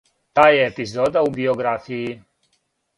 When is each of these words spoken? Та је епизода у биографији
Та 0.37 0.45
је 0.53 0.63
епизода 0.69 1.25
у 1.29 1.31
биографији 1.37 2.21